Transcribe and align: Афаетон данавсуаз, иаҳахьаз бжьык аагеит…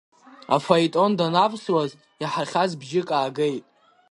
Афаетон 0.55 1.11
данавсуаз, 1.19 1.91
иаҳахьаз 2.21 2.71
бжьык 2.79 3.09
аагеит… 3.17 3.65